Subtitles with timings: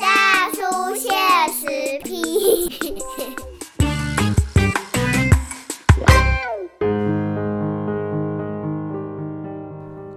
[0.00, 1.12] 大叔现
[1.52, 1.66] 实
[2.02, 2.70] 批。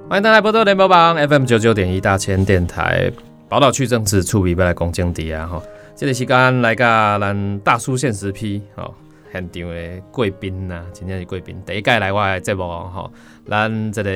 [0.08, 3.12] 欢迎大家来波多联播榜 FM 九九点一大千电台
[3.50, 5.62] 宝岛区政治处比要来讲经济啊吼，
[5.94, 6.86] 这个时间来个
[7.20, 8.94] 咱大叔现实批吼，
[9.34, 13.12] 现场的贵宾呐、今天是贵宾，第一届来我的节目吼，
[13.46, 14.10] 咱这个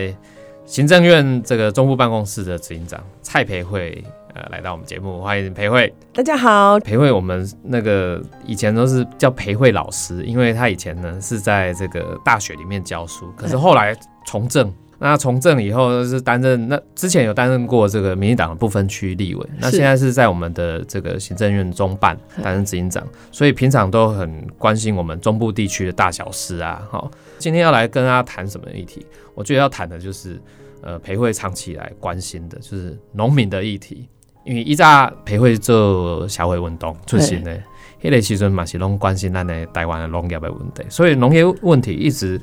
[0.66, 4.04] 行政院这个中部办公室的执行长蔡培慧
[4.34, 5.94] 呃来到我们节目，欢迎培慧。
[6.12, 14.74] 大家好，培慧，我们那个以前都是叫培慧老师，因为他以前呢是在这个大学里面教书，可是后来从政。
[14.98, 26.82] 那从政以后是担任，那之前有担任过这个民进党的不分区立委，那现在是在我们的这个行政院中办担任执行长，所以平常都很关心我们中部地区的大小事啊。
[26.90, 29.06] 好，今天要来跟大家谈什么议题？
[29.34, 30.40] 我觉得要谈的就是
[30.86, 34.08] 呃培慧长期以来关心的就是农民的议题，
[34.46, 37.62] 因为依早培慧做社会运动出身的，
[38.02, 42.40] 迄个时阵嘛是拢关心咱的台湾的农业的问题，所以农业问题一直。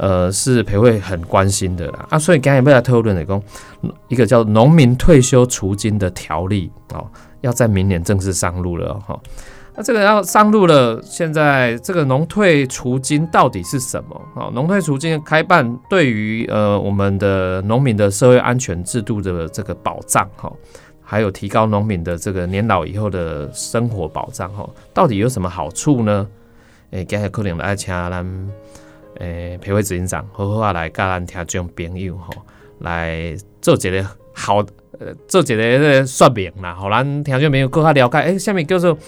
[0.00, 3.42] 呃，是培慧很关心的啦啊，所以刚才被他讨论的讲，
[4.06, 7.04] 一个叫农民退休除金的条例哦，
[7.40, 9.20] 要在明年正式上路了哈。
[9.78, 14.20] 那这个要上路了，现在这个农退除金到底是什么？
[14.34, 20.52] 哦，农退除金的开办对于呃我们的农民的社会安全制度的这个保障哈，
[21.00, 26.26] 还有提高农民的这个年老以后的生活保障哈，到底有什么好处呢？
[26.90, 28.48] 诶，今日可能来请咱。
[29.20, 32.30] 诶，培慧执行长好好啊来教咱听众朋友吼，
[32.80, 34.56] 来做一个好
[34.98, 38.18] 呃，做一个说明啦，好咱听众朋友更加了解。
[38.18, 38.98] 诶，下面叫做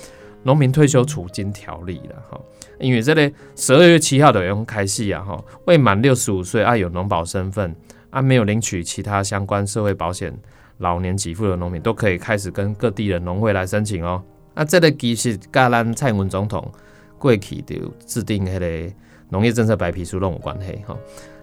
[0.43, 2.41] 农民退休储金条例了，哈，
[2.79, 7.75] 因为这个十二月七号的用开戏啊，哈，未满六十五岁啊有农保身份
[8.11, 10.37] 啊没有领取其他相关社会保险
[10.79, 14.23] 老年给付的农民，都可以开始跟各地的农会来申请哦。
[14.55, 16.71] 啊，这个其实跟咱蔡英文总统
[17.19, 18.95] 过去就制定迄个。
[19.33, 20.99] 农业政策白皮书拢有关系吼，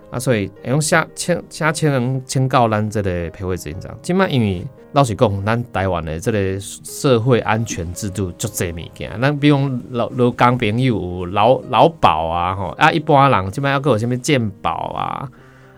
[0.10, 3.98] 啊，所以用写请写请人请告咱这个培会执行长。
[4.02, 15.30] 即摆因为老实讲，咱台湾的这个社会安全制度足济物件，咱比如讲老老工朋友有劳劳保啊，吼啊，一般人即摆要有啥物健保啊，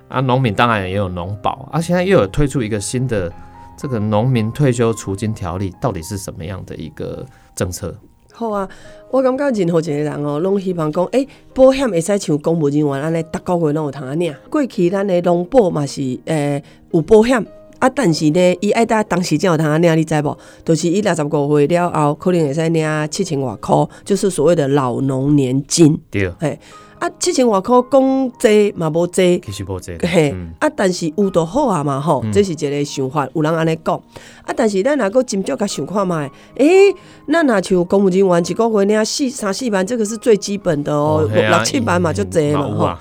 [0.07, 3.31] 啊，农民当然也有农保，啊，现在又有推出一个新的
[3.75, 7.25] 这个农民退休储金条例，到底是什么样的一个
[7.55, 7.97] 政策？
[8.39, 8.69] 好啊，
[9.11, 14.33] 我感觉任何一个人哦，拢希望讲，诶，保险会使像公务人员安尼，逐个月拢有通啊领。
[14.49, 17.45] 过去咱的农保嘛是诶有保险，
[17.79, 20.37] 啊，但是呢，伊爱搭当时才有通啊领，你知无？
[20.63, 25.99] 就是伊六十五岁了后，可能会使领七千外箍，就是所谓的老农年金。
[26.09, 26.57] 对，嘿。
[26.99, 29.97] 啊，七千外箍讲济嘛无济，其实无济。
[30.01, 33.95] 嘿，啊，但是有就好啊嘛吼，这是一个想法，有人安尼讲。
[34.43, 36.13] 啊，但是咱若个斟酌甲想看觅，
[36.55, 36.93] 诶，
[37.31, 42.85] 咱若像公务人员一个月领四三四万，这个是最基本的哦，六七万嘛就济嘛吼。
[42.85, 42.99] 啊，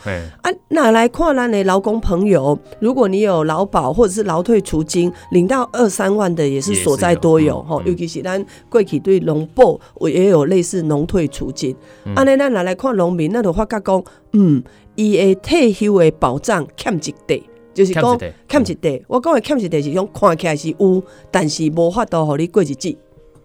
[0.69, 11.75] 那来看咱的劳工朋友，如果你有劳保或者是劳退除金，领到二三万的也是所在多有吼，尤其是咱过去对农保也有类似农退除金。
[12.15, 13.88] 安尼咱若来看农民，那就发觉。
[13.89, 14.63] 讲，嗯，
[14.97, 19.03] 伊的退休的保障欠一地，就是讲欠一地。
[19.09, 22.95] 我讲的欠一地是种看起来是有，但是无法度互你过日子。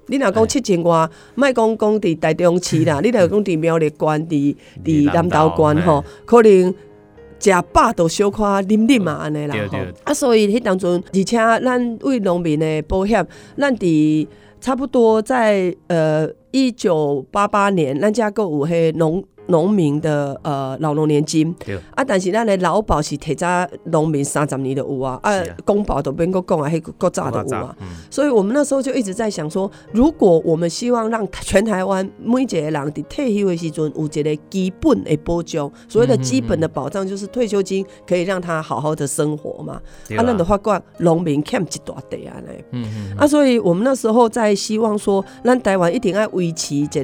[0.08, 6.76] 你若讲七千外，莫讲讲伫台中市啦， 你若讲伫苗栗县、伫伫南投县吼，可能
[7.40, 9.78] 食饱都小可啉啉嘛安尼啦吼。
[10.04, 13.26] 啊，所以迄当阵，而且咱为农民的保险，
[13.58, 14.28] 咱伫
[14.60, 19.24] 差不多在呃一九八八年，咱家够有迄农。
[19.48, 21.54] 农民的呃老农年金，
[21.96, 27.76] 啊，但是咱的劳保是提早农民三十年的有啊，啊，公保都变个讲啊，迄个早的有啊，
[28.10, 39.74] 所以我们那时候就一直在想说，如果我们希望让全台湾每一个人伫退休的时阵有一个基本的保障，所谓的基本的保障就是退休金可以让他好好的生活嘛，
[40.18, 47.04] 啊，那的话讲农民欠一大地啊嘞，嗯嗯，啊，所以我们那时候在希望说，咱台湾一定要维持一个。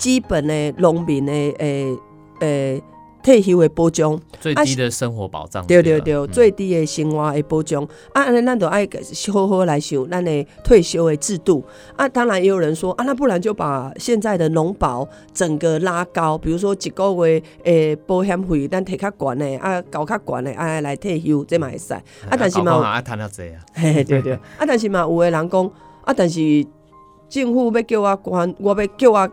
[0.00, 1.94] 基本的农民的诶
[2.40, 2.82] 诶
[3.22, 7.84] 退休的保障，最低的生活保障，对对对，最低的生活的保障。
[8.14, 8.88] 啊，安尼咱都爱
[9.30, 11.62] 好好来想咱的退休的制度。
[11.96, 21.92] 啊，当然也有人说，啊，那不然就把现在的农保整个拉高，比如说一个月诶保险费，咱摕较悬的，啊，交较悬的，啊来退休，这嘛会使。
[21.92, 23.02] 啊，但是嘛，
[24.06, 24.32] 对对。
[24.32, 25.70] 啊，但是嘛，有的人讲，
[26.06, 26.40] 啊，但是
[27.28, 29.30] 政府要叫我管，我要叫我。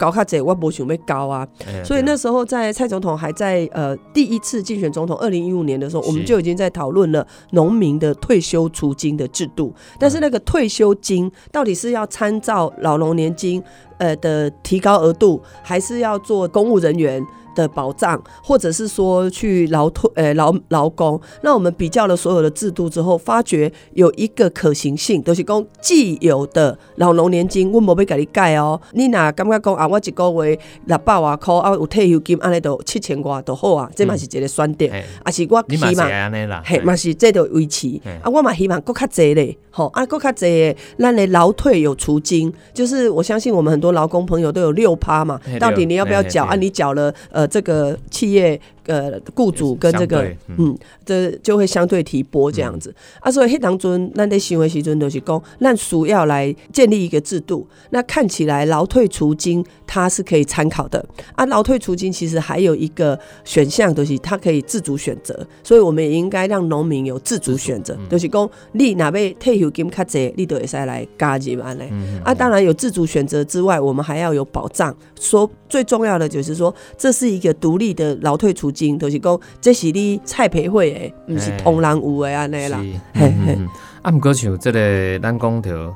[0.00, 1.46] 高较济，我不想要高啊。
[1.66, 9.74] 哎所以那时候在蔡总统还在呃第一次竞选总统，二零一五年的时候，我们就已经在讨论了农民的退休除金的制度。
[9.98, 13.62] 但是那个退休金到底是要参照老农年金
[14.00, 17.24] 呃的提高额度，还是要做公务人员？
[17.52, 28.80] 的保障，或者是说去劳退呃劳劳工，那我们比较了所有的制度之后，发觉有一个可行性，就是讲既有的老农年金，我无要甲你改哦。
[28.92, 30.56] 你若感觉讲啊，我一个月
[30.86, 34.86] 六百外块啊，有退休金，安尼都七千外都好啊，这嘛是一个选择。
[34.86, 46.54] 嘿啊，是我你嘛是希望会安尼啦，嘿，嘛是这就维持啊，我嘛希望搁较济咧，吼啊，搁较济的，咱的劳退有除金，就是我相信我们很多劳工朋友都有六趴嘛，到底你要不要缴啊？
[46.56, 48.60] 你缴了，呃，这个企业
[48.90, 50.56] 呃雇主跟这个嗯。
[50.58, 61.04] 嗯，这就会相对提拨这样子、啊，所以黑当中咱在想的时阵就是讲，咱需要来建立一个制度，那看起来劳退除金它是可以参考的。
[61.34, 71.82] 啊，劳退除金其实还有一个选项，就是它可以自主选择，所以我们也应该让农民有自主选择，就是讲你哪要退休金较济，你都会使来加入安尼。
[71.90, 74.94] 嗯啊，当然有自主选择之外，我们还要有保障。
[75.18, 82.78] 说最重要的就是说，这是一个独立的劳退储金，就是讲这是你菜培会的，不是嘿同人有的安尼啦。
[82.78, 83.58] 是 嘿嗯嘿
[84.02, 85.94] 啊，毋过像这个咱讲着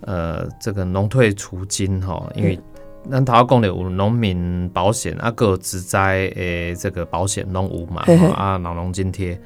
[0.00, 2.58] 呃这个农退除金吼，因为
[3.10, 9.38] 咱头仔讲的有农民保险啊，个有植栽诶这个保险拢有嘛，嘿嘿啊老农津贴。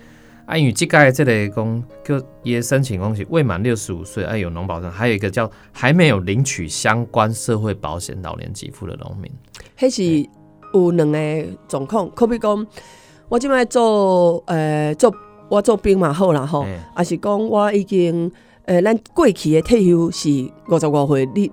[0.45, 9.29] 啊，因为即届这个讲叫也申请讲是未满六十五岁啊有农保证，还有一个叫还没有领取相关社会保险老年给付的农民。
[9.77, 9.93] 迄
[10.23, 10.29] 是
[10.77, 11.19] 有两个
[11.69, 12.67] 状况，可比讲，
[13.29, 15.13] 我即摆做呃做
[15.49, 16.79] 我做兵嘛好啦吼，嘿。
[16.95, 18.31] 啊是讲我已经
[18.65, 20.29] 呃咱过去的退休是
[20.69, 21.51] 五十五岁，你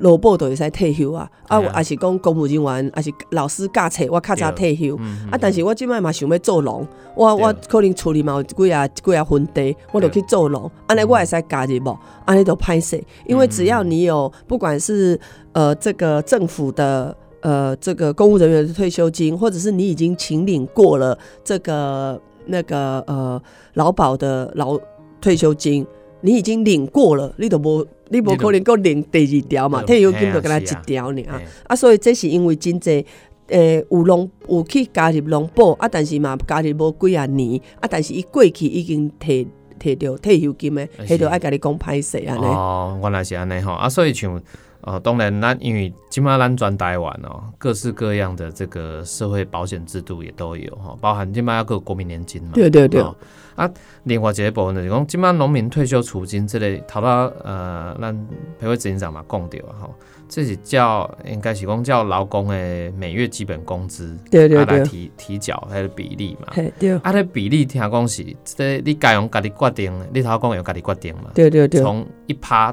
[0.00, 4.94] 劳保就会使退休啊，啊啊也是讲公务人员，也是老师教册，我较早退休。
[5.00, 11.98] 嗯啊，但是我即摆嘛想要做农，我我可能厝里嘛有几啊几啊分地，我就去做农，安尼我会使加入无？
[12.26, 15.18] 安尼就歹势，因为只要你有不管是
[15.52, 23.40] 呃这个政府的呃这个公务人员的退休金，或者是你已经请领过了这个那个呃
[23.74, 24.76] 劳保的劳
[25.20, 25.86] 退休金，
[26.22, 33.06] 你已经领过了，你都无你无可能够领第二条嘛，退休金就跟他一条呢啊啊，所以这是因为真济。
[33.48, 39.46] 诶，有农有去加入农保啊，但是嘛加入无几啊年啊，但是伊过去已经摕
[39.78, 42.44] 摕着退休金诶，是迄就爱甲你讲歹势安尼。
[42.44, 44.42] 哦，原来是安尼吼啊，所以像
[44.86, 52.50] 呃，当然咱因为今嘛咱全台湾哦，各式各样的这个社会保险制度也都有哈，包含今嘛要个国民年金嘛。
[52.54, 53.12] 对对对，哦
[53.56, 53.68] 啊，
[54.04, 58.28] 另外一个部分就是讲，即摆农民退休储金这类，头到呃，咱
[58.60, 59.94] 培会执行长嘛讲到啊吼，
[60.28, 66.52] 这是叫应该是讲叫劳工的每月基本工资，对对啊来对，提提缴它的比例嘛。
[66.54, 71.30] 对对啊，迄比例听讲是，这你家用家己决定的，你头讲用家己决定嘛。
[71.34, 72.72] 对对对，从一趴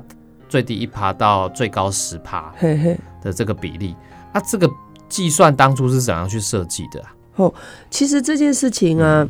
[0.53, 2.95] 最低一趴到最高十趴嘿嘿。
[3.23, 3.95] 的这个比例，
[4.33, 4.69] 啊，这个
[5.09, 7.51] 计算当初是怎样去设计的啊？
[7.89, 9.27] 其实这件事情啊，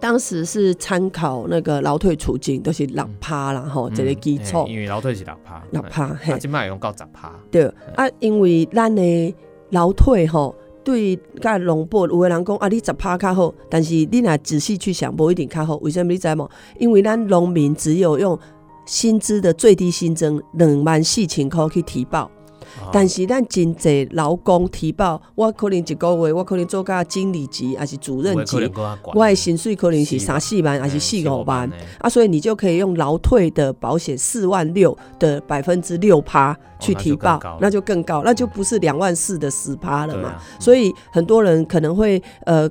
[0.00, 9.34] 当时是参考那个劳退处境，都、就是六趴啦吼，这个基础嗯因为劳退是六趴，六趴嘿啊，今摆用到十趴，对啊，因为咱的
[9.68, 10.54] 劳退吼。
[10.84, 15.76] 对，甲农保有的人讲啊，你十趴较好，但是你若仔细去想，无一定较好。
[15.82, 16.48] 为什么你知无？
[16.78, 18.38] 因为咱农民只有用
[18.88, 28.56] 薪资的最低新增两万四千块去提报，哦但是咱真济劳工提报，我可能一个月我可能做到经理级还是主任级，
[29.14, 31.70] 我的薪水可能是三四万还是四五万。
[31.98, 40.34] 啊，所以你就可以用劳退的保险四万六的百分之六趴去提报，哦那那就更高，那就不是两万四的十趴了嘛。
[40.58, 42.66] 所以很多人可能会呃。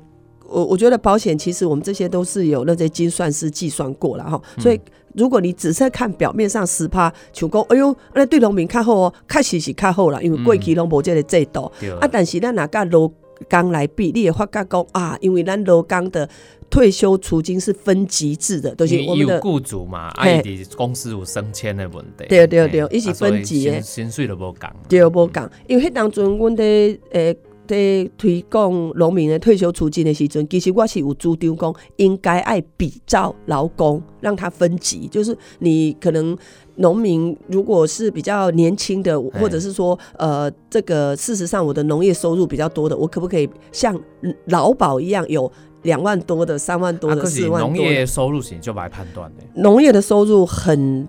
[0.49, 4.63] 我我觉得保险其实我们这些都是有那些精算师计算过了哈，嗯。
[4.63, 4.79] 所以
[5.17, 11.89] 如果你只是看表面上十趴，像讲哎呦，那对农民较好哦，确实是较好啦，因为过去拢无这个制度，对。
[11.99, 13.11] 啊，但是咱若甲劳
[13.49, 16.29] 工来比，你会发觉讲啊，因为咱劳工的
[16.69, 20.41] 退休储金是分级制的，都、是我们的雇主嘛，啊，嘿。
[20.45, 23.81] 伊伫公司有升迁的问题，对对对伊是分级的。
[23.81, 26.63] 薪薪水都无共，对无讲，因为迄当阵阮的
[27.11, 27.35] 诶。
[27.67, 36.35] 伫推广农民的退休储金的时阵，其实我是有主张讲，应该爱比照劳工，让他分级，就是你可能
[36.77, 43.99] 农民如果是比较年轻的，哎或者是说呃，这个事实上我的农业收入比较多的，我可不可以像
[44.45, 45.51] 劳保一样有
[45.83, 47.75] 两万多的、三万多啊，的、四万多的？
[47.75, 51.07] 农业收入型就来判断的，农业的收入很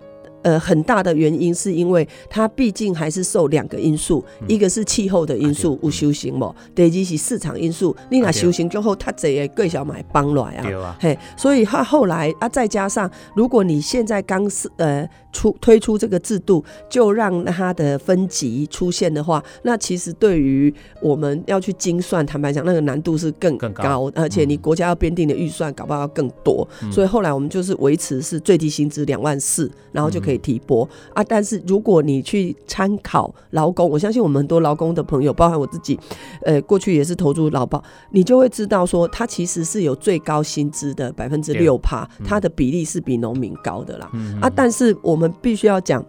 [0.49, 4.49] 呃很大的原因是因为它毕竟还是受两个因素，嗯。
[4.49, 10.97] 一个是气候的因素，有修行无；第二是市场因素，你若啊对修行之后，它这个贵小买帮来啊。
[10.99, 26.67] 嘿，所以他后来啊，再加上如果你现在刚是呃出推出这个制度，就让它的分级出现的话，那其实对于我们要去精算，坦白讲，那个难度是更更高而且你国家要编定的预算搞不好要更多。
[26.91, 31.23] 所以后来我们就是维持是最低薪资两万四，然后就可以提拨、啊。
[31.23, 35.99] 但是如果你去参考劳工，我相信我们很多劳工的朋友，包含我自己，
[36.43, 44.11] 呃，过去也是投入劳保，你就会知道说，它其实是有最高薪资的百分之六趴，它的比例是比农民高的啦。
[44.41, 46.05] 啊，但是我们必须要讲。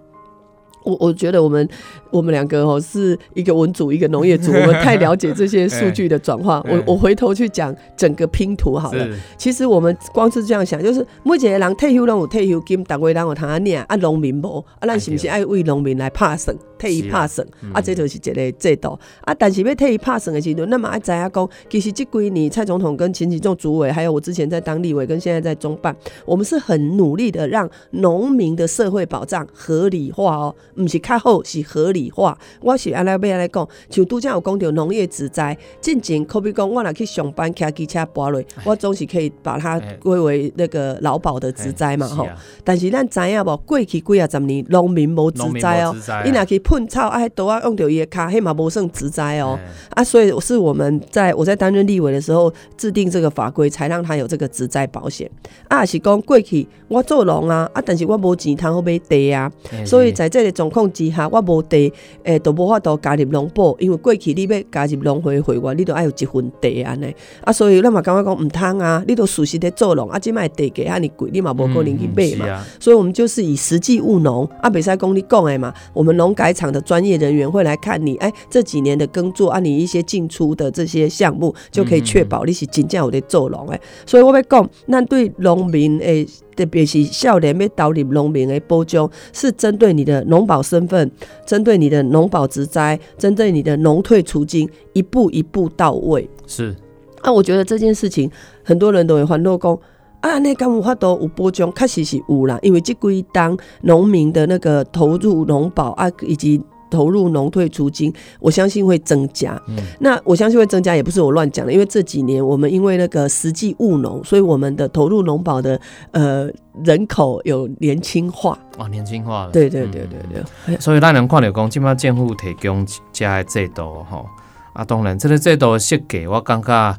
[0.89, 1.67] 我我觉得我们
[2.11, 6.63] 我们两个哦是一个文组一个农业组，我们太了解这些 数据的转化。
[6.67, 9.07] 我哎我回头去讲整个拼图好了。
[9.37, 17.47] 其实我们光是这样想，就是每一个人退休拢有退休金，单位人有通啊领，啊农民无，啊咱是不是爱为农民来拍算，替伊拍算？
[17.73, 18.97] 啊，这就是一个制度。
[19.21, 32.37] 啊，但是要替伊拍算的时候，那么爱知影讲，其实这几年蔡总统跟前几种主委，还有我之前在当立委，跟现在在中办，我们是很努力的让农民的社会保障合理化哦，不是较好，是合理化。
[32.61, 42.23] 我是安尼要安尼讲，像拄则有讲到农业植栽，进前可比讲我若去上班骑机车搬落，我总是可以把它哎归为那个劳保的植栽嘛吼。
[42.23, 49.59] 是啊但是咱知影无，过去几啊十年农民无植农民栽哦无植栽啊，你若去喷草，啊，都啊用到伊的骹，迄嘛无算植栽哦。
[49.89, 55.29] 哎啊，所以是我们在我在担任立委的时候制定这个法规，才让他有这个植栽保险。
[55.67, 61.89] 啊，是讲过去我做农啊，啊，但是我无钱通好买地啊，哎所以在这个状况之下，我无地，
[62.23, 67.15] 诶、都无法度加入农保，因为过去你要加入农会会员，你都爱有一份地安尼。
[67.45, 72.45] 啊，所以咱嘛感觉讲毋通啊，你都熟悉咧做农，啊，即卖地价遐尼贵，你嘛无可能去买嘛。
[72.45, 83.79] 嗯啊所以我们就是以实际务农啊，袂使讲你讲的嘛，我们农改场的专业人员会来看你，哎，这几年的耕作啊，你一些进出的这些项目，就可以确保你是真正有在做农诶。
[84.05, 86.27] 所以我要讲，咱对农民诶。
[86.55, 91.09] 特别是少年要投入农民的保障，是针对你的农保身份，
[91.45, 96.29] 针对你的农保植栽，针对你的农退除金，一步一步到位。
[96.45, 96.75] 是
[97.21, 98.29] 啊，我觉得这件事情
[98.63, 99.79] 很多人都会烦恼讲。
[100.21, 101.73] 啊，那敢有法度有保障？
[101.73, 109.61] 确实是有啦，因为这几当农民的那个投入农保啊，以及投入农退除金，我相信会增加。
[109.99, 115.79] 那我相信会增加，也不是我乱讲的，因为这几年我们因为那个实际务农，所以我们的投入农保的
[116.11, 116.49] 呃
[116.83, 118.57] 人口有年轻化。
[118.77, 119.51] 哦，年轻化了。
[119.51, 124.25] 对对对对对，所以咱能看到讲，即摆政府提供这个制度吼，
[124.73, 126.97] 啊，当然，这个制度的设计，我感觉，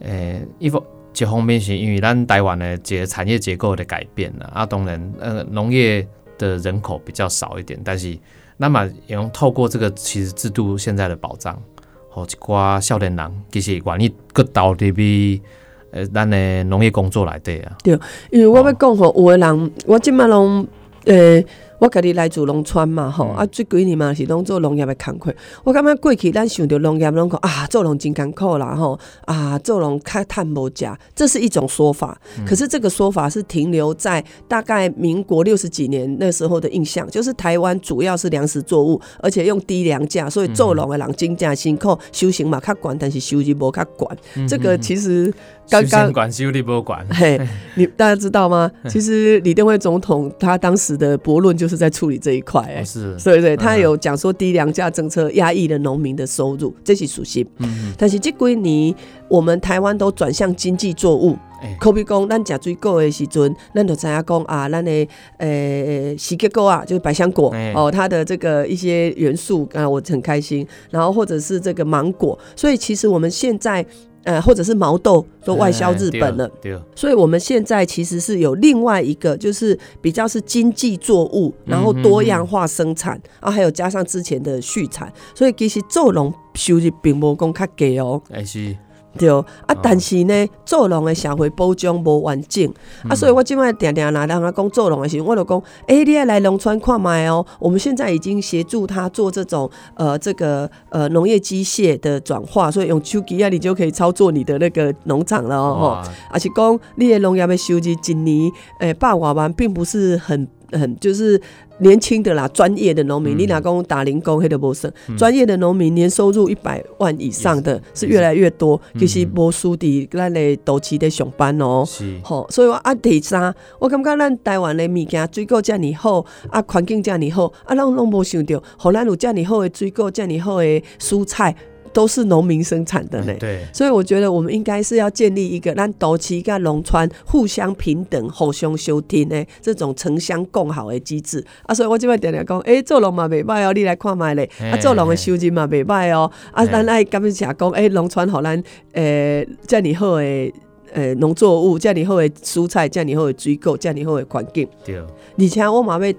[0.00, 0.82] 诶、一方
[1.14, 6.06] 一方面是因为咱台湾的这个产业结构的改变了，啊，当然，呃，农业
[6.38, 8.18] 的人口比较少一点，但是，
[8.62, 11.60] 那么用透过这个其实制度现在的保障，
[12.08, 15.42] 吼，一寡少年人其实愿意搁投入比，
[15.90, 17.98] 呃，咱的农业工作内底啊，对
[18.30, 20.64] 因为我要讲吼，有的人我即摆拢
[21.06, 21.44] 诶。
[21.82, 25.34] 我家己来自农村嘛吼，啊，这几年嘛是拢做农业的工课。
[25.64, 32.16] 我感觉过去咱想着农业，拢讲啊，做农真艰苦啦吼，啊，做农较趁无食，这是一种说法。
[32.46, 44.46] 可是这个说法是停留在大概民国六十几年那时候的印象，就是台湾主要是粮食作物，而且用低粮价，所以做农的人真正辛苦，修行嘛较悬，但是收入无较悬。
[44.46, 45.34] 这个其实
[45.70, 47.40] 刚刚管修理不管，嘿，
[47.76, 48.70] 你大家知道吗？
[48.88, 57.46] 其实李登辉总统他当时的驳论就是在处理这一块、是，对对，嗯他有讲说低粮价政策压抑了农民的收入，这是属性。
[57.58, 58.94] 嗯但是这几年
[59.28, 61.36] 我们台湾都转向经济作物。
[61.62, 61.76] 哎。
[61.80, 67.72] 可比讲，咱食水果的时阵，咱就知影讲啊，咱的呃西结果啊，就是百香果、哎。
[67.74, 70.66] 哦，它的这个一些元素啊，我很开心。
[70.90, 73.84] 然后或者是这个芒果，所以其实我们现在
[74.24, 76.46] 呃，或者是毛豆都外销日本了。
[76.46, 88.22] 哎对，对所以我们现在其实是有另外一个，就是比较是经济作物，然后多样化生产，啊，还有加上之前的续产，所以其实做农收入并不讲较低哦。
[88.30, 88.76] 哎是，
[89.18, 92.66] 对，啊，但是呢，做农的社会保障无完整，
[93.08, 97.44] 啊，所以我即摆定定拿人家讲做农的时候，我就讲，诶、你要来农村看卖哦。
[97.58, 105.76] 我们现在已经协助他做这种呃这个呃农业机械的转化，所以用手机啊，你就可以操作你的那个农场了哦。
[105.78, 108.50] 吼哇，而且讲你的农业的收入一年
[108.80, 111.40] 诶百外万，并不是很很就是
[111.78, 113.38] 年轻的啦，专业的农民，嗯。
[113.38, 118.06] 你哪讲打零工黑的不生，专业的农民年收入一百万以上的是。
[118.06, 119.00] 越来越多，嗯。
[119.00, 121.84] 其实无输伫咱的都市的上班哦。
[121.86, 131.54] 是，吼，所以我啊第三，我感觉咱台湾的物件水果遮尔好，啊环境遮尔好，啊咱拢无想到，互咱有遮尔好的水果，遮尔好的蔬菜，
[131.92, 133.34] 都是农民生产的呢。
[133.38, 141.74] 对，所以我觉得我们应该是要建立一个让都市跟农村互相平等、互相修听的这种城乡共好的机制啊。
[141.74, 144.48] 所以我即摆常常讲，诶、做农嘛袂歹哦，你来看卖咧。
[144.72, 146.30] 啊，做农的收入嘛袂歹哦。
[146.52, 150.52] 啊，咱爱感谢讲，诶、农村互咱诶遮尔好诶
[150.92, 154.68] 诶农作物，遮尔好的蔬菜，遮尔好的水果，遮尔好的环境。
[154.84, 156.14] 对，而且我嘛要，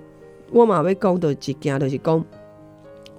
[0.51, 2.25] 我嘛要讲到一件，就是讲，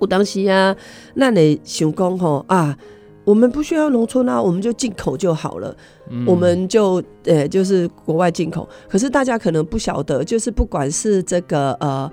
[0.01, 0.75] 有当时啊，
[1.15, 2.77] 那你想讲吼啊，
[3.25, 5.75] 我们不需要农村啊，我们就进口就好了，
[6.11, 8.69] 嗯我们就呃就是国外进口。
[8.89, 12.11] 可是大家可能不晓得，就是不管是这个呃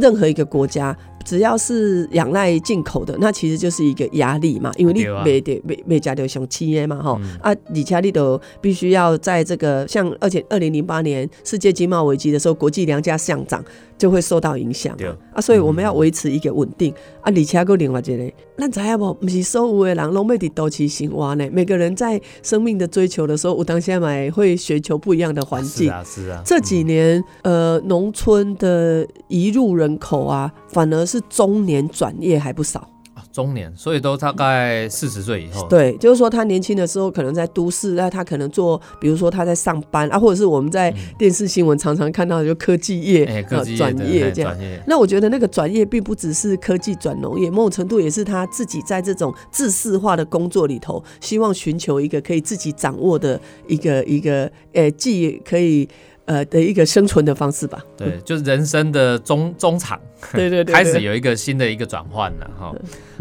[0.00, 0.96] 任何一个国家。
[1.24, 5.22] 只要是仰赖进口的，那其实就是一个压力嘛，因为你对啊。
[5.24, 7.38] 没得没没加到上企业嘛，哈、嗯。
[7.40, 13.64] 啊，而且你都必须要在这个像，而且二零零八年世界经贸危机的时候，国际粮价上涨
[13.96, 15.08] 就会受到影响对。
[15.32, 19.14] 啊，所以我们要维持一个稳定、啊，而且还有另外一个，咱知影无？
[19.14, 25.86] 不是所有的人拢要伫都市生活呢，每个人在生命的追求的时候，我当下买会寻求不一样的环境。
[25.86, 32.88] 是啊，是啊，这几年，呃，农村的移入人口啊，反而是中年转业还不少。
[33.14, 44.56] 啊中年，所以都大概四十岁以后，对，就是说他年轻的时候可能在都市，那他可能做，比如说他在上班啊，或者是我们在电视新闻常常看到的，就科技业、嗯哎，科技呃转对业这样。
[44.88, 55.88] 那我觉得那个转业并不只是科技转农业，某种程度也是他自己在这种自式化的工作里头，希望寻求一个可以自己掌握的一个一个呃，既可以
[56.26, 57.82] 呃的一个生存的方式吧。
[57.96, 60.00] 对，就是人生的中中场
[60.32, 62.74] 对对对开始有一个新的一个转换了哈。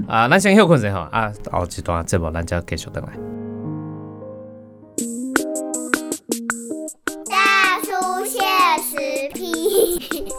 [0.07, 3.13] 啊，那先休困一下哈啊，后一段节目咱就继续等来。
[7.29, 8.41] 大叔现
[8.83, 10.33] 实批。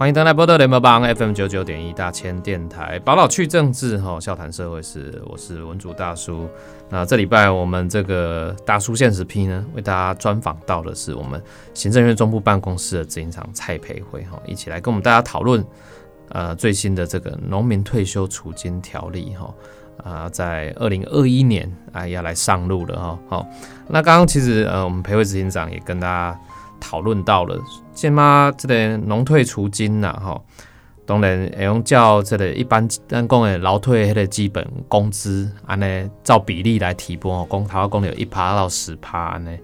[0.00, 6.48] 欢迎登来波特联播帮 FM 九九点一大千电台，宝岛去政治哈，笑谈社会事，我是文主大叔。
[6.88, 11.38] 那这礼拜我们这个大叔现实批呢，为大家专访到的是我们
[11.74, 15.62] 行政院中部办公室的执行长蔡培慧哈，一起来跟我们大家讨论
[16.30, 19.54] 呃最新的这个农民退休储金条例哈。
[20.02, 23.18] 啊、在二零二一年啊要来上路了哈。
[23.28, 23.46] 好，
[23.86, 26.40] 那刚刚其实呃我们培慧执行长也跟大家
[26.80, 27.56] 讨论到了，
[27.94, 30.42] 现嘛这个农退除金呐吼，
[31.06, 39.58] 当然会用照这个一般咱讲的劳退迄个基本工资安尼照比例来提拨，讲头讲有一趴到十趴安尼。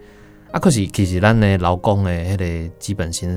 [0.52, 3.28] 啊，可是其实咱的劳工的迄个基本薪，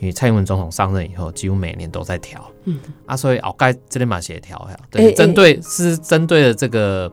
[0.00, 7.10] 因为蔡英文总统上任以后，几乎每年都在调，嗯，啊，所以后盖这边嘛协调呀，欸对，针对是针对的这个。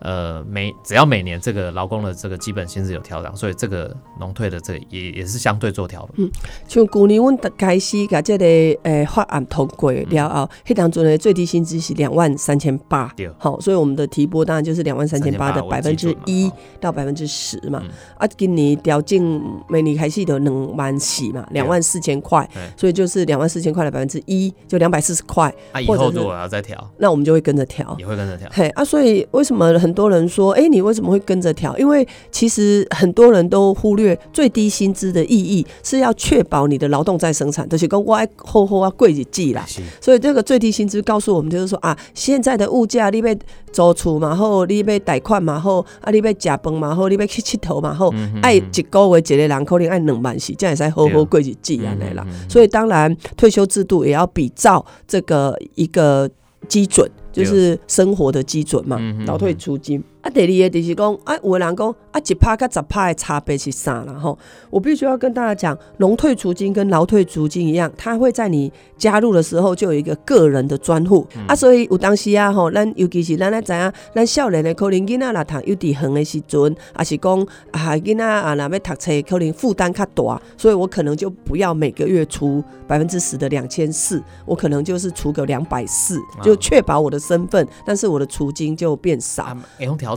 [0.00, 6.30] 呃，每只要每年这个劳工的这个基本薪资有调整，所以这个农退的这个也也是相对做调的。
[6.66, 8.44] 像去年阮开始甲这个
[8.82, 17.90] 诶法案通过了后，迄当阵的最低薪资是两万三千八对，好，所以我们的提拨当然就是两万三千八的百分之一到百分之十嘛嗯。
[18.16, 27.94] 啊，今年调整每年开始的两万四嘛，两万四千块，所以就是两万四千块的百分之一，就两百四十块，啊，以后如果要再调，那我们就会跟着调。
[27.98, 28.48] 也会跟着调。
[28.52, 31.76] 嘿啊，所以为什么很多人说，哎、你为什么会跟着调？
[31.78, 39.64] 因为其实很多人都忽略最低薪资的意义是要确保你的劳动再生产，就是讲我爱后后啊贵日子啦。
[40.00, 43.36] 所以这个最低薪资告诉我们，就是说啊，现在的物价，你被
[43.72, 52.26] 租厝嘛后，你被贷款嘛后，啊，你被食饭嘛后，你被去佚佗嘛好，嗯爱、一个月一个人可能爱两万四，这样才好好过日子安尼啦。
[52.48, 56.28] 所以当然退休制度也要比照这个一个
[56.68, 60.02] 基准，就是生活的基准嘛嗯嗯嗯，劳退出金。
[60.22, 64.12] 啊，第二个就是讲，啊，有的人讲啊，一趴跟十趴的差别是啥啦？
[64.12, 89.56] 吼，我必须要跟大家讲，农退租金跟劳退租金一样，它会在你加入的时候就有一个个人的专户、啊，所以有当时啊，吼，咱尤其是咱咧知影，咱少年的可能囡仔若读幼稚园的时阵，啊是讲啊囡仔啊若要读册，可能负担较大，所以我可能就不要每个月出百分之十的两千四，我可能就是出个两百四，就确保我的身份，但是我的租金就变少。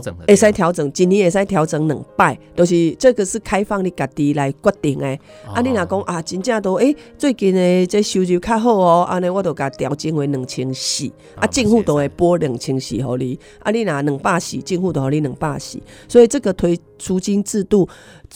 [0.00, 5.06] 整的，会使调整，今年会使调整两摆，就是这个是开放你家己来决定的。
[5.52, 15.78] 啊，你若讲啊，真正都诶，最近的这收入较好哦，安尼我都甲调整为两千四，啊，政府都会拨两千四互你，啊，你若两百四，政府都互你两百四，
[16.08, 17.88] 所以这个推除金制度，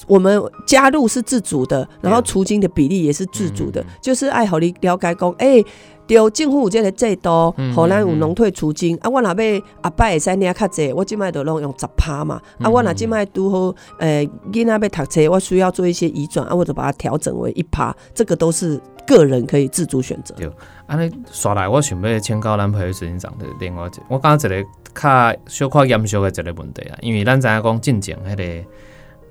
[0.07, 5.65] 我们加入是自主的，然后除金的比例也是自主的，就是爱互你了解讲，诶。
[6.09, 8.99] 对，政府有这个制度，互咱有农退除金。
[9.03, 12.41] 啊，我若要阿伯会使领较济，我即摆就拢用十趴嘛。
[12.59, 17.95] 啊，我若即摆拄好，诶，囡仔要读册，我需要做一些移转，啊，我就把它调整为一趴。
[18.15, 20.35] 这个都是个人可以自主选择。
[20.37, 20.51] 对，
[20.87, 28.69] 安尼刷来，我想要请教咱培育执行长的另外一，我刚刚一个较小可严肃的一个问题啊，因为咱知影讲进前迄个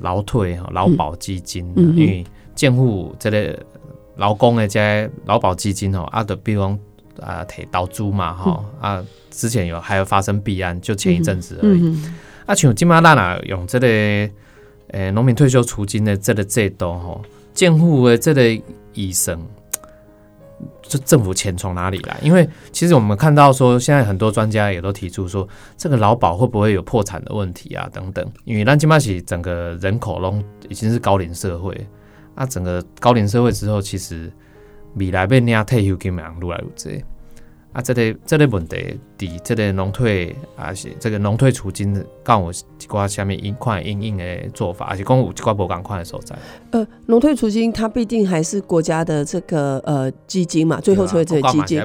[0.02, 2.24] 劳退吼劳保基金，因为
[2.56, 3.60] 政府这个。
[4.18, 6.80] 劳工的这劳保基金吼，啊，的比如讲
[7.22, 11.96] 啊，提倒租嘛，吼啊，之前有还有发生弊案，就前一阵子而已。
[12.46, 17.22] 啊，像今嘛咱啊用这个诶农民退休储金的这个制度吼，
[17.54, 18.62] 建户的这个
[18.94, 19.40] 医生，
[20.82, 22.18] 这政府钱从哪里来？
[22.22, 27.90] 因为其实我们看到说，现在很多专家也都提出说，这个劳保会不会有破产的问题啊？
[27.92, 28.26] 等等。
[28.46, 31.76] 因为咱今嘛是整个人口拢已经是高龄社会。
[32.38, 34.32] 啊整个高龄社会之后，其实
[34.96, 37.04] 未来要领退休金的人愈来愈多。
[37.74, 46.36] 啊，这个这个问题，伫这个农退啊是这个农退储金，讲有一寡下面一块应应的做法，还是讲有一寡无共款的所在。
[46.72, 51.84] 呃，农退储金它毕竟还是国家的这个呃基金嘛，最后才会这个基金。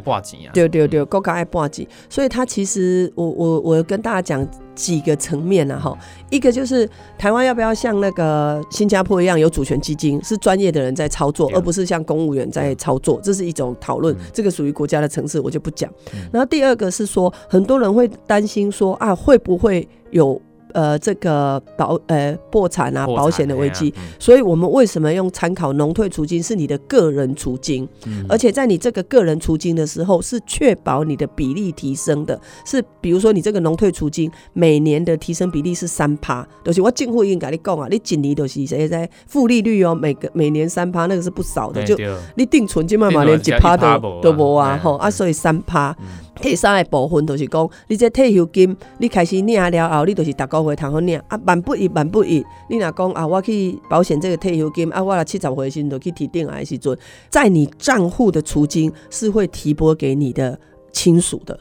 [0.53, 4.49] 对对对，国家爱拨钱，所以它其实我我我跟大家讲。
[4.75, 5.79] 几个层面啊？
[5.79, 5.99] 哈，
[6.31, 14.17] 一个就是台湾要不要像那个新加坡一样有主权基金，是专业的人在操作，而不是像公务员在操作，这是一种讨论。
[14.33, 15.93] 这个属于国家的层次，我就不讲。
[16.33, 20.41] 然后第二个是说，很多人会担心说啊，会不会有？
[20.75, 26.43] 呃，这个保呃破产啊，保险的危机，所以我们为什么用参考农退储金？
[26.43, 27.87] 是你的个人储金，
[28.27, 41.95] 而且在你这个个人储金的时候，是确保你的比例提升的，是比如说你这个农退储金每年的提升比例是三趴，就是我进户已经跟你讲啊，你今年都是谁在负利率哦，每个每年三趴，那个是不少的，就
[42.35, 45.95] 你定存金嘛嘛连几趴都都无啊，吼啊，所以三趴。
[46.41, 52.45] 第三个部分就是讲，你这退休金你开始领了后，你就是逐个月通好领啊，万不一万不一。
[52.71, 56.97] 你若讲啊，我去保险这个退休金啊，我七十岁时就去提定来时阵，
[57.29, 60.59] 在你账户的储金是会提拨给你的
[60.91, 61.59] 亲属的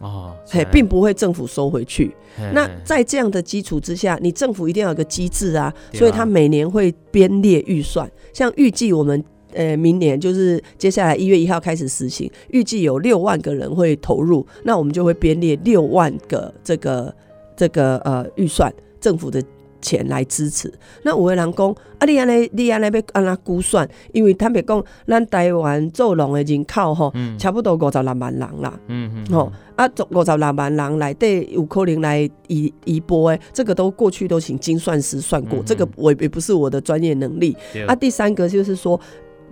[0.00, 2.16] 哦，嘿，并不会政府收回去。
[2.52, 9.22] 那在这样的基础之下，你政府一定要有个机制啊，所以他每年会编列预算，像预计我们。
[9.56, 17.14] 呃，明年就是接下来一月一号开始实行，预计有六万个人会投入，那我们就会编列六万个这个
[17.56, 19.42] 这个呃预算，政府的
[19.80, 20.70] 钱来支持。
[21.02, 23.88] 那五位人讲，啊，你安尼你安尼要安那估算？
[24.12, 37.56] 因为坦白讲，咱台湾做农的人口吼，差不多五十六万人啦，嗯嗯，吼啊，五十六万人来对有可能来移移波诶，这个都过去都请精算师算过，这个我也不是我的专业能力。
[37.86, 39.00] 啊，第三个就是说。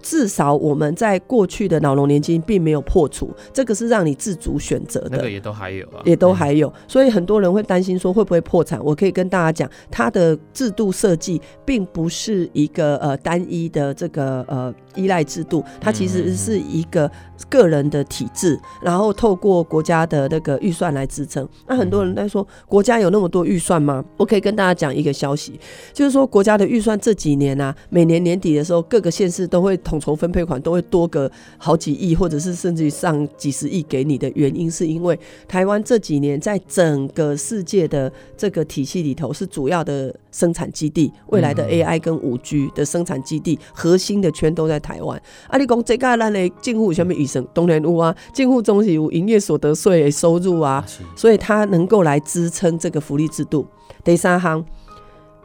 [0.04, 5.16] 至少我们在过去的脑容年金并没有破除，这个是让你自主选择的。
[5.16, 6.70] 那个也都还有啊，也都还有。
[6.86, 8.78] 所以很多人会担心说会不会破产。
[8.84, 17.10] 我可以跟大家讲，它的制度设计并不是一个呃单一的这个呃依赖制度，它其实是一个
[17.48, 21.48] 个人的体制，然后透过国家的那个预算来支撑。
[21.68, 24.04] 那很多人在说国家有那么多预算吗？
[24.16, 25.60] 我可以跟大家讲一个消息，
[25.92, 29.78] 就是说国家的预算这几年啊，每年年底的时候，各个县市都会。
[29.84, 45.20] 统筹分配款都会多个好几亿，或者是甚至于上几十亿给你的原因，是因为台湾这几年在整个世界的这个体系里头是主要的生产基地，未来的 AI 跟五 G 的生产基地核心的全都在台湾。
[45.48, 50.84] 啊，你讲这个咱的政府下面医生当然有啊，政府中是有营业所得税的收入啊，
[51.16, 53.66] 所以它能够来支撑这个福利制度。
[54.04, 54.62] 第三行，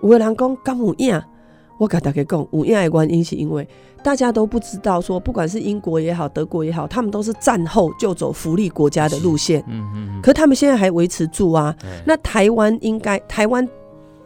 [0.04, 1.22] 有的人讲干有影，
[1.80, 3.66] 我跟大家讲有影的原因是因为。
[4.02, 9.62] 大家都不知道，说不管是英国也好，德国也好，他们都是战后就走福利国家的路线。
[9.68, 10.22] 嗯嗯。
[10.24, 11.76] 可他们现在还维持住啊。
[12.06, 13.68] 那台湾应该，台湾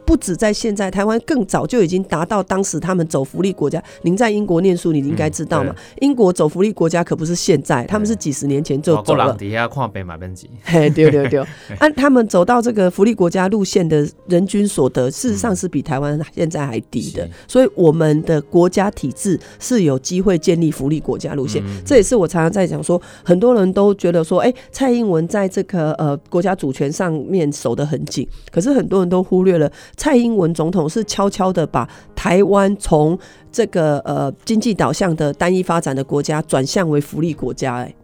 [0.04, 3.82] 不止在现在，台湾更早就已经达到当时他们走福利国家。
[4.02, 5.74] 您在英国念书，你应该知道嘛？
[6.00, 9.34] 英国走福利国家可不是现在，他们是几十年前就走了。
[9.34, 11.44] 底下看北马边级，嘿，对对对，
[11.78, 17.28] 按 他们走到这个福利国家路线的人均所得，事实上是比台湾现在还低的。
[17.48, 21.62] 所以我们的国家体制是有机会建立福利国家路线。
[21.84, 33.18] 这也是我常常在讲说，很多人都觉得说，哎，蔡英文在这个呃国家主权上面守得很紧，可是很多人都忽略了，蔡英文总统是悄悄的把台湾从
[33.50, 37.94] 这个呃经济导向的单一发展的国家转向为福利国家，哎。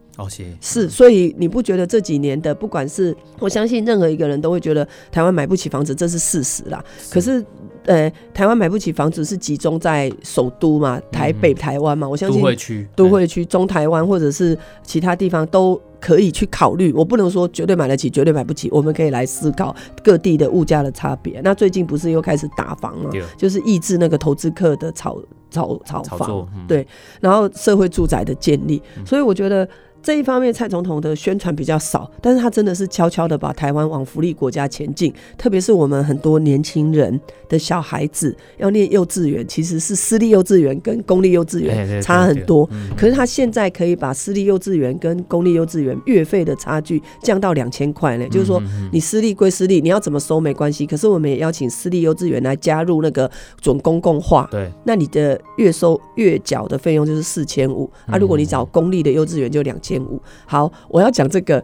[0.60, 6.84] 是，所以你不觉得这几年的，不管是我相信任何一个人都会觉得台湾买不起房子，这是事实啦。
[7.10, 7.42] 可是，
[7.86, 12.08] 呃，台湾买不起房子是集中在首都嘛，台北、台湾嘛。
[12.08, 16.92] 我相信都会区、都会区、中台湾或者是其他地方都可以去考虑。
[16.92, 18.68] 我不能说绝对买得起，绝对买不起。
[18.70, 21.40] 我们可以来思考各地的物价的差别。
[21.42, 26.86] 那最近不是又开始打房了，就是抑制那个投资客的炒炒炒房，对，
[27.20, 28.82] 然后社会住宅的建立。
[29.04, 29.68] 所以我觉得。
[30.02, 35.12] 这一方面，蔡总统的宣传比较少，但是他真的是悄悄的把台湾往福利国家前进。
[35.36, 42.68] 特别是我们很多年轻人的小孩子要念幼稚园，其实是私立幼稚园跟公立幼稚园差很多。
[42.96, 50.86] 可是他现在可以把私立幼稚园跟公立幼稚园月费的差距降到两千块呢，就是说你私立归私立，你要怎么收没关系。
[50.86, 58.16] 可是我们也邀请私立幼稚园来加入那个准公共化，对，那你的月收月缴的费用就是四千五啊。
[58.16, 59.89] 如果你找公立的幼稚园就两千。
[59.90, 61.62] 千五好，我要讲这个，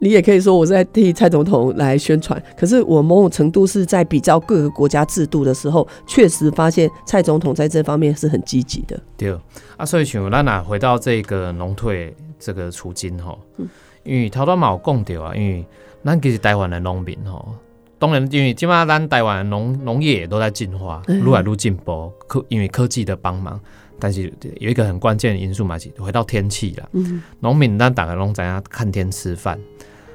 [0.00, 2.42] 你也可以说我在替蔡总统来宣传。
[2.58, 9.00] 可是我某种程度是在比较各个国家制度的时候，确实发现蔡总统在这方面是很积极的。
[9.16, 9.34] 对
[9.78, 13.34] 啊，所以像咱哪回到这个农退这个处境哈，
[14.02, 15.64] 因为头多冇讲到啊，因为
[16.04, 17.42] 咱其实台湾的农民哈，
[17.98, 23.58] 当然因为起码咱台湾农农业也都在进化，愈来愈进步，科因为科技的帮忙。
[23.98, 26.88] 但是有一个很关键的因素嘛，是回到天气了。
[27.40, 29.58] 农民咱大概拢怎样看天吃饭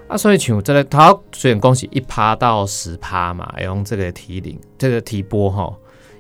[0.08, 0.18] 啊？
[0.18, 5.74] 所以像这个，他虽然讲是一趴到十趴嘛，用这个提领这个提拨哈，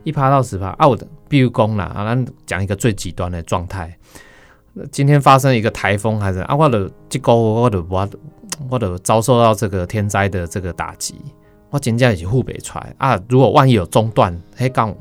[0.03, 0.87] 一趴到十趴啊。
[0.87, 3.95] 我的比如讲啦，啊，咱讲一个最极端的状态，
[4.91, 8.09] 今天发生一个台风还是啊，我的这个我的我
[8.69, 11.15] 我的遭受到这个天灾的这个打击，
[11.69, 13.19] 我真正也是护北出来啊。
[13.27, 14.95] 如果万一有中断，嘿，刚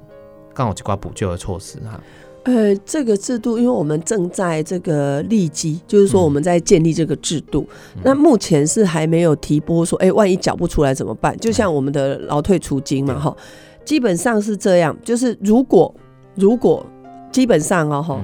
[0.53, 2.01] 刚好一寡补救的措施哈。
[2.49, 7.69] 呃，这个制度，因为我们正在这个立基，就是说我们在建立这个制度。
[8.03, 11.37] 那目前是还没有提拨，说哎，万一缴不出来怎么办？
[11.37, 13.37] 就像我们的劳退除金嘛，哈，
[13.85, 14.97] 基本上是这样。
[15.05, 15.95] 就是如果
[16.37, 16.87] 如果
[17.31, 18.19] 基本上哦，哈，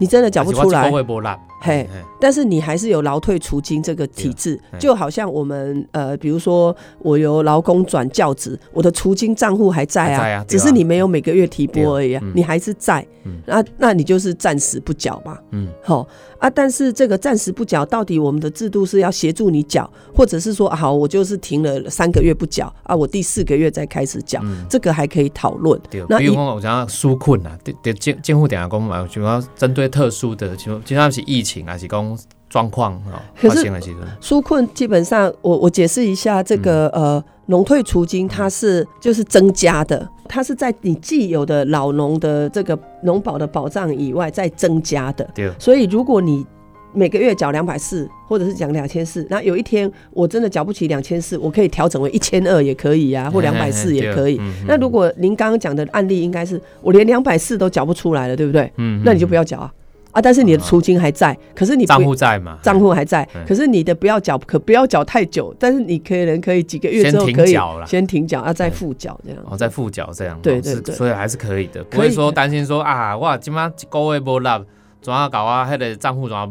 [0.00, 0.90] 你真的缴不出来。
[1.60, 1.88] 嘿，
[2.20, 13.04] 但是你还是有劳退除金这个体制，就好像我们呃，比如说我由劳工转教职，我的除金账户还在啊，只是你没有每个月提拨而已啊，你还是在，
[13.44, 16.06] 那那你就是暂时不缴嘛，嗯，好
[16.38, 25.80] 啊，但是这个暂时不缴，到底我们的制度是要协助你缴，或者是说好，我就是停了三个月不缴啊，我第四个月再开始缴，这个还可以讨论。
[26.08, 31.42] 那比如我讲纾困啊，对对，监监护点下工嘛，主要针对特殊的，就就像是疫。
[31.48, 32.07] 情啊是讲
[32.48, 33.20] 状况啊？
[33.40, 33.70] 可是
[34.20, 45.28] 纾困基本上，我我解释一下，这个呃，农退除金它是就是增加的，它是在你既有的老农的这个农保的保障以外再增加的。
[45.34, 45.50] 对。
[45.58, 46.46] 所以如果你
[46.94, 54.40] 每个月缴两百四，或者是讲两千四，那有一天我真的缴不起两千四，我可以调整为一千二也可以呀，或两百四也可以。
[54.66, 58.72] 那如果您刚刚讲的案例，应该是我连两百四都缴不出来了，对不对？
[58.76, 59.02] 嗯。
[59.04, 59.70] 那你就不要缴啊。
[60.12, 60.20] 啊！
[60.20, 62.58] 但是你的储金还在，可是你账户在嘛？
[62.62, 65.54] 账户还在，可是你的不要缴，可不要缴太久。
[65.58, 69.38] 但是你可能可以几个月之后可以先停缴，啊再付缴这样。
[69.48, 70.38] 哦，再付缴这样。
[70.42, 74.60] 对对对，所以还是可以的，不会说担心说啊，哇，今晚一个月无纳，
[75.02, 75.68] 怎啊搞啊？
[75.70, 76.48] 迄个账户怎啊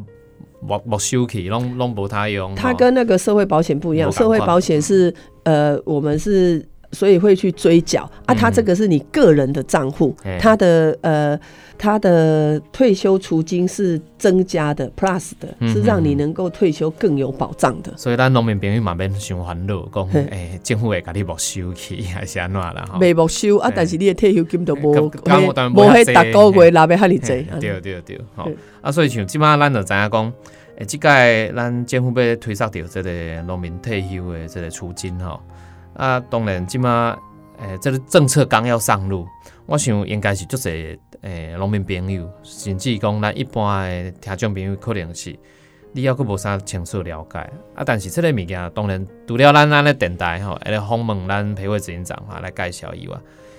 [0.62, 2.54] 没没收起，弄弄不太用。
[2.56, 6.65] 它跟那个社会保险不一样，社会保险是呃，我们是。
[6.93, 11.38] 所以会去追缴啊，他这个是你个人的账户，他的呃，
[11.77, 17.93] 他的退休储金是增加的，plus 的，是让你能够退休更有保障的。
[17.95, 22.97] 所以咱农民朋友嘛免想烦恼，讲诶，政府会甲你没收去还是安怎啦？
[22.99, 27.45] 未没收啊，但是你的退休金都无，无迄达个月拿要遐尼济。
[27.59, 28.49] 对对对，好
[28.81, 30.33] 啊，所以像即马咱就知影讲，
[30.77, 35.39] 诶，即届咱政府要推杀掉即个农民退休的即个储金吼。
[35.93, 37.17] 啊，当然，即马
[37.60, 39.28] 诶，这个政策刚要上路，
[39.65, 45.38] 我想应该是足侪诶农民朋友，甚至讲咱一般诶听众朋友，可能是
[45.91, 47.39] 你还佫无啥清楚了解
[47.74, 47.84] 啊。
[47.86, 53.17] 但是即个物件当然除了咱咱咧电台吼，来访问咱培会执行长哈来介绍以外，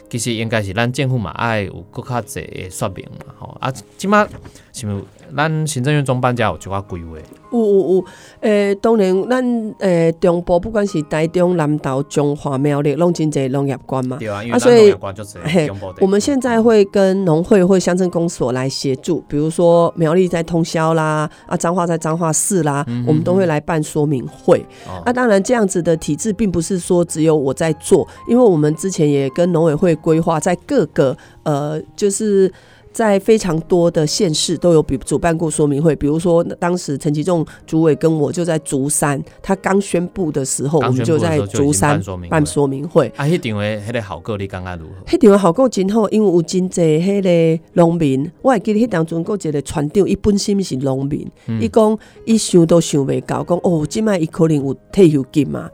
[0.09, 3.73] 其实应该是咱政府嘛爱有更较济诶说明嘛吼啊。
[3.97, 4.27] 即马
[4.73, 5.05] 是毋是
[5.37, 7.17] 咱行政院中办家有一寡规划？
[7.51, 8.05] 有有有，
[8.41, 14.19] 诶、当然，咱诶、中部不管是台中、南投、中华、苗栗，拢真侪农业官嘛。
[14.19, 24.59] 对啊，因为农业关就侪嘿中部我们现在会跟农会或乡镇公所来协助，比如说苗栗在通宵啦，啊彰化在彰化市啦，我们都会来办说明会。
[24.87, 32.53] 哦那、当然，这样子的体制并不是说只有我在做，因为我们之前也跟农委会规划，在各个呃，就是。
[32.99, 43.07] 在非常多的县市都有比主办过说明会，比如说当时陈其仲主委跟我就在竹山，他刚宣布的时候，我们就在竹山办说明会。
[43.17, 45.17] 啊，迄场诶，迄个效果你感觉如何？
[45.17, 55.71] 迄场效果真好，因为有真济迄个农民，我会记得迄当中，有一个船长，伊本身是农民，嗯伊讲伊想都想袂到，讲哦，即摆伊可能有退休金嘛，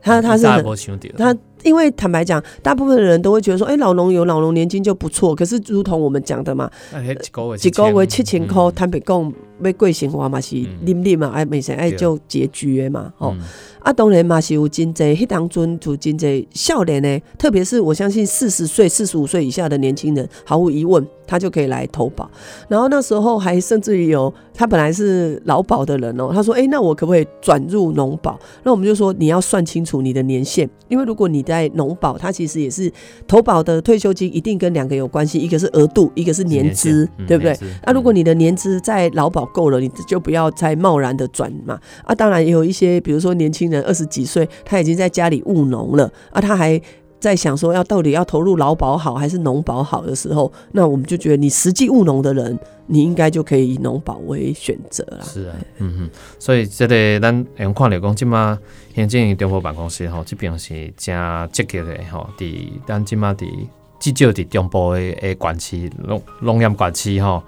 [0.00, 1.36] 他他是他
[1.68, 5.34] 因为坦白讲，大部分的人都会觉得说，哎、老农有老农年金就不错。
[5.34, 13.40] 可是，如同我们讲的嘛，啊，迄一个月一个月七千块，嗯坦白讲，要过生活嘛是嗯啉啉嘛，哎，每生爱对就拮据的嘛，吼、嗯
[13.80, 22.28] 啊，当然嘛是有真济，迄当阵就真济少年呢，特别是我相信四十岁、四十五岁以下的年轻人，毫无疑问，他就可以来投保。
[22.68, 32.92] 然后那时候还甚至于有他本来是劳保的人哦、他说：“哎、那我可不可以转入农保？”那我们就说你要算清楚你的年限，因为如果你在农保，它其实也是
[33.26, 37.56] 投保的退休金一定跟两个有关系，一个是额度，一个是年资，对不对？？
[37.86, 41.78] 那、如果你的年资在劳保够了，你就不要再贸然的转嘛。
[42.04, 46.80] 啊，当然也有一些，比如说年轻人二十几岁，他已经在家里务农了，啊，他还
[47.20, 52.56] 在想说要到底要投入劳保好还是农保好的时候，那我们就觉得你实际务农的人，
[52.86, 55.18] 你应该就可以以农保为选择啦。
[55.24, 58.56] 是啊，嗯哼，所以这个咱用看着讲，即马
[58.94, 61.16] 行政院中部办公室吼，这边是真
[61.50, 63.48] 积极的吼，伫咱即马伫
[63.98, 67.42] 至少伫中部的诶县市农农业县市吼，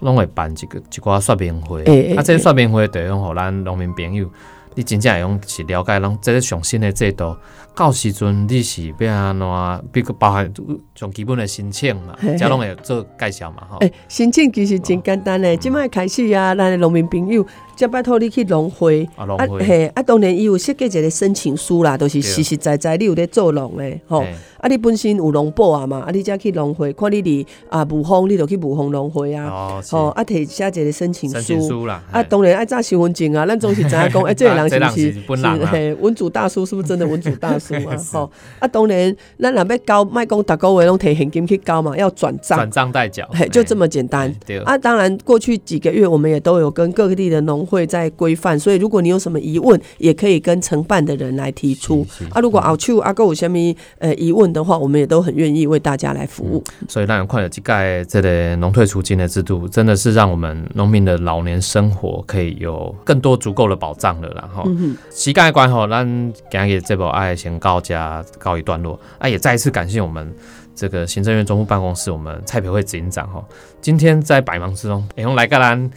[0.00, 1.82] 拢会办一个一寡说明会。
[1.84, 4.28] 欸欸啊，这个说明会就用互咱农民朋友，
[4.74, 7.36] 你真正会用是了解咱这个上新的制度，
[7.76, 10.50] 到时阵你是要安怎，比如包含
[10.94, 13.76] 从基本的申请嘛嘿嘿，这拢会做介绍嘛吼。
[13.80, 17.44] 诶、申请其实真简单诶，即摆开始啊，咱的农民朋友，
[17.76, 19.06] 则拜托你去农会。
[19.14, 24.20] 啊，农啊会，嘿，啊，当然伊有设计一个申请书啦，都、是实实在在你有咧做农诶，吼。
[24.20, 24.34] 嘿。
[24.58, 31.84] 啊，你本身有农保啊嘛，啊，你才去农会，看你伫啊武丰，你就去武丰农会啊，吼、啊，摕写一个申请申请书。
[31.84, 35.70] 啦，啊，当然爱照身份证啊，咱总是知影讲， 哎、这个人是不是这人是本人啊。
[35.70, 37.96] 嘿文主大叔是不是真的文主大叔啊？
[37.98, 44.32] 是吼、啊，当然，咱若要交，莫讲逐个月拢摕现金去交嘛，要转账转，账代缴，嘿，就这么简单。
[44.46, 52.06] 对，啊，当然，过去几个月我们也都有跟各地的农会在规范，所以如果你有什么疑问，也可以跟承办的人来提出。
[52.30, 53.58] 啊，如果后手啊，够有什么
[53.98, 56.62] 呃疑问的话，我们也都很愿意为大家来服务。
[56.88, 64.62] 所以让人看到这个这个农退储金的制度，真的是让我们农民的老年生活可以有更多足够的保障了啦哈。
[64.66, 70.34] 嗯哼，时间的关系吼，咱今日这部爱先告家告一段落，啊，也再一次感谢我们
[70.74, 73.44] 这个行政院中部办公室我们蔡培慧执行长哈，
[73.80, 75.90] 今天在百忙之中，会用来个咱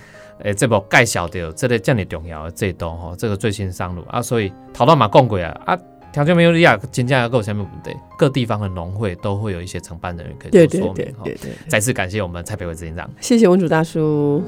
[0.43, 5.77] 诶这部介绍到这个这么重要的制度吼，这个最新上路啊，所以头段嘛讲过啊啊。
[6.11, 11.21] 条件没有利亚，真正要够下面问题，各地方的农会都会有一些承办人员可以对对做说明哈。
[11.23, 13.07] 对对对，再次感谢我们蔡培慧执行长。
[13.21, 14.43] 谢谢文主大叔。